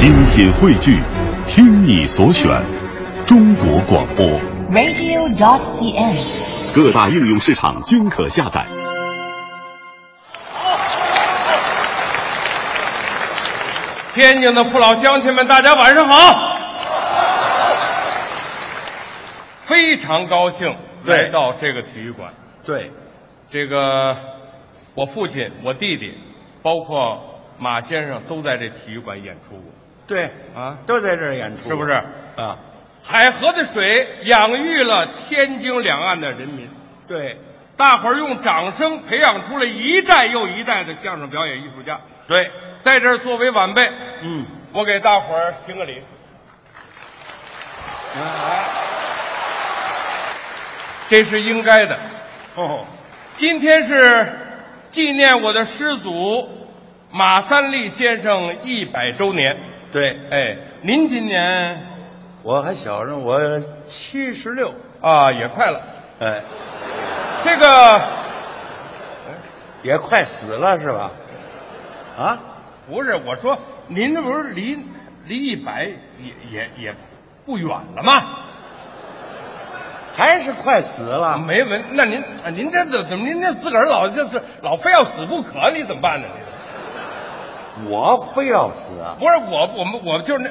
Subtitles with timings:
[0.00, 0.98] 精品汇聚，
[1.44, 2.50] 听你所选，
[3.26, 4.24] 中国广播。
[4.70, 6.74] radio.dot.cn，。
[6.74, 8.64] 各大应用市场均可下载。
[14.14, 16.56] 天津的父老乡亲们，大家晚上好！
[19.66, 22.32] 非常高兴来到这个体育馆。
[22.64, 22.90] 对，
[23.50, 24.16] 这个
[24.94, 26.14] 我父亲、我弟弟，
[26.62, 29.64] 包括马先生都在这体育馆演出过
[30.10, 30.78] 对，啊。
[30.86, 31.92] 都在这儿演出，是不是？
[31.92, 32.58] 啊？
[33.02, 36.68] 海河的水养育了天津两岸的人民，
[37.08, 37.38] 对，
[37.76, 42.00] 大伙儿用掌声培养出了一代又一代的相声表演艺术家。
[42.28, 42.50] 对，
[42.80, 46.02] 在这儿作为晚辈，嗯，我给大伙儿行个礼。
[51.08, 51.98] 这是应该的。
[52.56, 52.84] 哦，
[53.34, 54.30] 今天是
[54.90, 56.68] 纪念我的师祖
[57.10, 59.56] 马三立先生一百周年。
[59.92, 61.82] 对，哎，您今年
[62.42, 63.40] 我还小着，我
[63.86, 65.80] 七十六，啊也快了。
[66.20, 66.42] 哎，
[67.42, 68.00] 这个
[69.82, 71.10] 也快死了是吧？
[72.16, 72.38] 啊，
[72.88, 74.78] 不是我说，您这不是离
[75.26, 76.94] 离一百也也也
[77.44, 78.46] 不远了吗？
[80.16, 81.38] 还是快死了？
[81.38, 86.28] 没没，那您啊您这怎怎么您这自个儿老就是老非要死不可，你怎么办呢？
[86.32, 86.49] 你
[87.88, 88.98] 我非要死。
[89.00, 89.16] 啊？
[89.18, 90.50] 不是我我们我就是那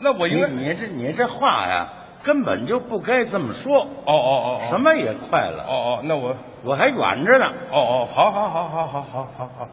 [0.00, 1.88] 那我应你该你这你这话呀，
[2.24, 3.80] 根本就不该这么说。
[3.80, 4.66] 哦哦哦哦。
[4.70, 7.46] 什么也快了，哦哦那我我还远着呢。
[7.70, 9.68] 哦哦，好好好好好好好好，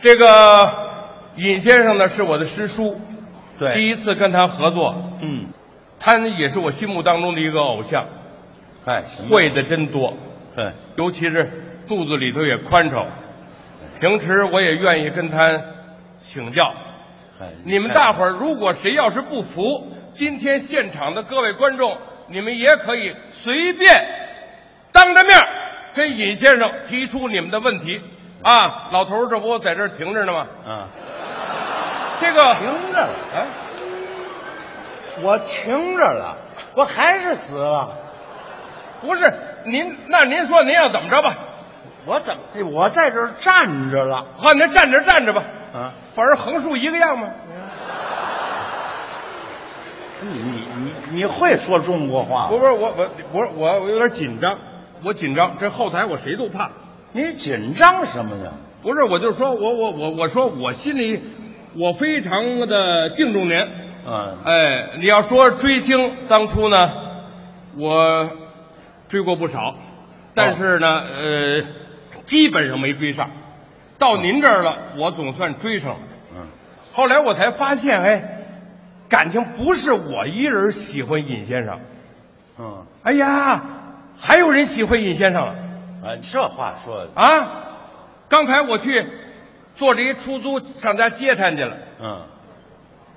[0.00, 0.70] 这个
[1.36, 3.00] 尹先生呢是我的师叔，
[3.58, 5.48] 对，第一次跟他合作，嗯，
[6.00, 8.06] 他也是我心目当中的一个偶像，
[8.84, 9.28] 哎，行。
[9.28, 10.14] 会的真多，
[10.56, 11.50] 对，尤其是
[11.88, 13.06] 肚子里头也宽敞，
[14.00, 15.60] 平时我也愿意跟他
[16.20, 16.72] 请教。
[17.40, 24.06] 哎你们大伙儿如果谁要是不服，今天现场的各位观众，你们也可以随便
[24.90, 25.46] 当着面儿
[25.94, 28.02] 跟尹先生提出你们的问题
[28.42, 28.88] 啊。
[28.90, 30.46] 老头儿这不在这儿停着呢吗？
[30.66, 30.88] 啊，
[32.18, 33.46] 这个停着了，哎，
[35.22, 36.36] 我停着了，
[36.74, 37.90] 我还是死了。
[39.00, 39.32] 不是
[39.64, 41.36] 您，那您说您要怎么着吧？
[42.04, 42.68] 我怎么？
[42.72, 45.92] 我在这儿站着了好，您站着站着吧，啊！
[46.14, 47.28] 反正横竖一个样嘛。
[50.20, 52.48] 你你你你会说中国话吗？
[52.50, 54.58] 不是我我我我我有点紧张，
[55.04, 56.70] 我紧张，这后台我谁都怕。
[57.12, 58.52] 你紧张什么呀？
[58.82, 61.22] 不是，我就说我我我我说我心里
[61.74, 63.56] 我非常的敬重您。
[64.06, 66.90] 嗯，哎，你要说追星，当初呢，
[67.76, 68.30] 我
[69.08, 69.76] 追过不少，
[70.34, 71.62] 但是呢，呃，
[72.26, 73.30] 基本上没追上。
[73.98, 75.98] 到您这儿了，我总算追上了。
[76.34, 76.46] 嗯，
[76.92, 78.22] 后来我才发现，哎，
[79.08, 81.80] 感情不是我一人喜欢尹先生。
[82.58, 83.62] 嗯，哎呀，
[84.16, 85.52] 还有人喜欢尹先生了
[86.02, 87.64] 啊，这话说的，啊！
[88.28, 89.06] 刚才我去
[89.76, 92.22] 坐着一出租上家接他去了，嗯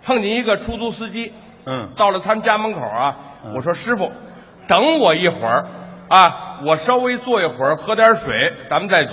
[0.04, 1.34] 碰见一个出租司机，
[1.66, 4.12] 嗯到了他们家门口啊，嗯我说师傅，
[4.68, 5.66] 等我一会儿
[6.10, 9.12] 啊，我稍微坐一会儿，喝点水，咱们再走。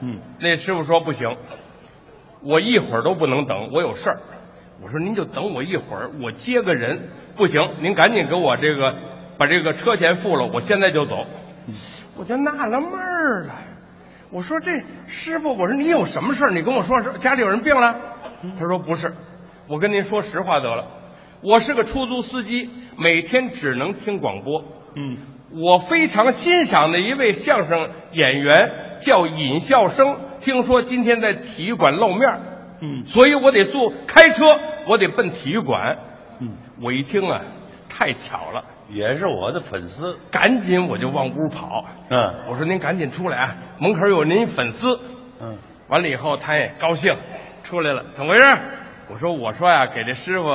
[0.00, 1.36] 嗯，那师傅说不行，
[2.42, 4.20] 我一会儿都不能等，我有事儿。
[4.82, 7.08] 我说您就等我一会儿，我接个人。
[7.34, 8.94] 不行，您赶紧给我这个
[9.38, 11.26] 把这个车钱付了，我现在就走。
[12.16, 13.54] 我就纳了闷儿了，
[14.30, 16.50] 我说这师傅，我说你有什么事儿？
[16.50, 18.00] 你跟我说说，家里有人病了？
[18.58, 19.14] 他说不是，
[19.66, 20.86] 我跟您说实话得了，
[21.40, 24.64] 我是个出租司机，每天只能听广播。
[24.94, 25.18] 嗯，
[25.52, 32.28] 我非常欣赏的一位相声演员叫尹笑声，听说今天在体育馆露面，
[32.80, 35.98] 嗯所以我得坐开车，我得奔体育馆。
[36.40, 37.42] 嗯，我一听啊，
[37.88, 40.18] 太巧了，也是我的粉丝。
[40.30, 41.84] 赶紧我就往屋跑。
[42.10, 44.98] 嗯我说您赶紧出来啊，门口有您粉丝。
[45.40, 45.58] 嗯
[45.88, 47.14] 完了以后，他也高兴，
[47.62, 48.44] 出来了，怎么回事？
[49.08, 50.48] 我说我说呀，给这师傅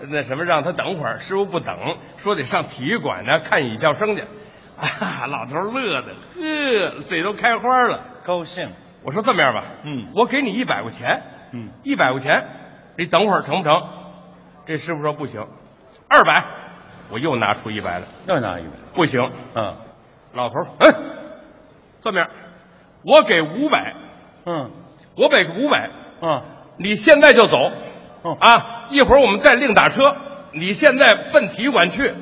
[0.00, 1.18] 那什么，让他等会儿。
[1.18, 4.22] 师傅不等，说得上体育馆呢看尹笑生去。
[4.78, 8.00] 啊，老头乐的，呵，嘴都开花了。
[8.24, 8.70] 高兴。
[9.02, 11.22] 我说这么样吧，嗯我给你一百块钱，
[11.52, 12.46] 嗯一百块钱，
[12.96, 13.82] 你等会儿成不成？
[14.66, 15.46] 这师傅说不行，
[16.08, 16.44] 二百，
[17.10, 18.70] 我又拿出一百来，又拿一百。
[18.94, 19.32] 不行。
[19.54, 19.76] 嗯
[20.32, 20.94] 老头儿，嗯，
[22.02, 22.28] 这么样，
[23.02, 23.94] 我给五百，
[24.44, 24.70] 嗯
[25.16, 25.90] 我给五百，
[26.20, 26.42] 嗯
[26.76, 27.72] 你现在就走，
[28.24, 30.16] 嗯啊，一会儿我们再另打车。
[30.52, 32.12] 你现在奔体育馆去。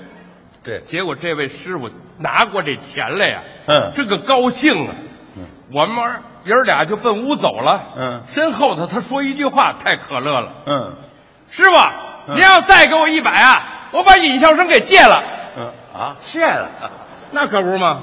[0.62, 0.80] 对。
[0.80, 4.94] 结果这位师傅拿过这钱来呀，嗯这个高兴啊！
[5.36, 5.96] 嗯我们
[6.44, 7.82] 爷儿俩就奔屋走了。
[7.96, 10.96] 嗯身后头他说一句话太可乐了嗯
[11.50, 11.76] ，：“师傅，
[12.28, 15.22] 嗯您要再给我一百啊，我把尹笑生给戒了。
[15.56, 16.70] 嗯啊，戒了。
[17.32, 18.02] 那可不是吗？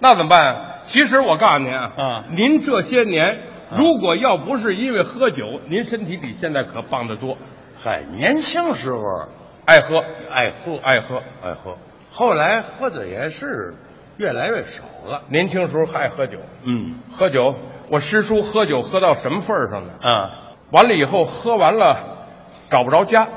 [0.00, 0.60] 那怎么办啊？
[0.82, 3.40] 其实我告诉您啊，啊您这些年
[3.76, 7.38] 如果要不是因为喝酒，您身体比现在可棒得多。
[7.84, 9.28] 嗨，年轻时候
[9.66, 11.76] 爱喝，爱喝，爱喝，爱喝，
[12.10, 13.74] 后来喝的也是
[14.16, 15.24] 越来越少了。
[15.28, 16.98] 年轻时候还爱喝酒，嗯。
[17.14, 17.54] 喝酒。
[17.90, 19.90] 我师叔喝酒喝到什么份儿上呢？
[20.00, 20.30] 啊，
[20.70, 22.26] 完了以后喝完了，
[22.70, 23.28] 找不着家，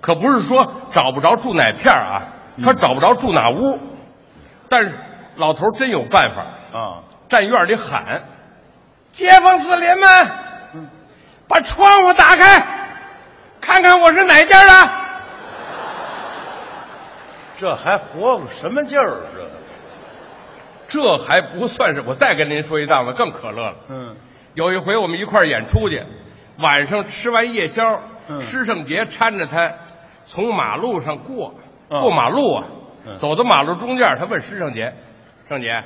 [0.00, 2.32] 可不是说找不着住哪片儿啊，
[2.64, 3.78] 他找不着住哪屋。
[4.70, 4.98] 但是
[5.36, 6.40] 老头儿真有办法，
[6.72, 8.22] 啊，站院里喊
[9.12, 10.88] ：“街坊四邻们，
[11.46, 12.73] 把窗户打开，
[13.84, 14.90] 看看我是哪家的。
[17.58, 19.24] 这还活个什么劲儿？
[19.36, 19.50] 这”
[20.88, 23.76] 这还不算是，我再跟您说一档子更可乐了。
[23.90, 24.16] 嗯
[24.54, 26.02] 有一回我们一块儿演出去，
[26.58, 29.74] 晚上吃完夜宵，嗯施圣杰搀着他
[30.24, 31.54] 从马路上过，
[31.90, 32.64] 嗯过马路啊，
[33.04, 34.94] 嗯走到马路中间，他问施胜杰
[35.46, 35.84] ：“胜杰，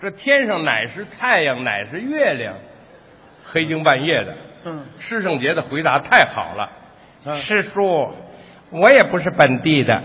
[0.00, 2.54] 这天上哪是太阳，哪是月亮？
[3.44, 4.86] 黑更半夜的。”嗯。
[4.98, 6.70] 施圣杰的回答太好了，
[7.24, 7.34] 嗯。
[7.34, 8.12] 师叔，
[8.70, 10.02] 我也不是本地的。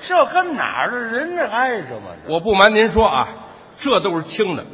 [0.00, 2.06] 这跟哪儿的人挨着吗？
[2.26, 2.32] 这？
[2.32, 3.28] 我不瞒您说啊，
[3.76, 4.64] 这都是轻的，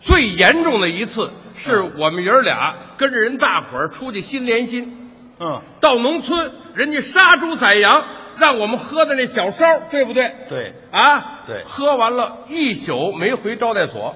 [0.00, 8.04] 最严重的一次是我们爷儿俩跟着人大伙儿出去心连心，嗯，到农村人家杀猪宰羊，
[8.38, 10.32] 让我们喝的那小烧，对不对？
[10.48, 11.62] 对，啊，对。
[11.66, 14.14] 喝完了一宿没回招待所，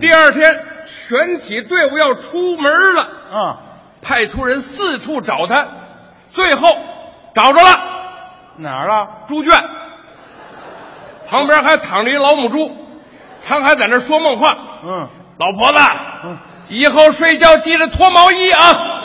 [0.00, 3.58] 第二天全体队伍要出门了，啊，
[4.02, 5.68] 派出人四处找他，
[6.32, 6.76] 最后
[7.34, 7.80] 找着了。
[8.56, 9.08] 哪儿了？
[9.28, 9.62] 猪圈，
[11.28, 12.76] 旁边还躺着一老母猪，
[13.46, 14.56] 他还在那说梦话。
[14.84, 15.08] 嗯
[15.38, 15.78] 老婆子，
[16.24, 16.36] 嗯，
[16.68, 18.99] 以后睡觉记得脱毛衣啊！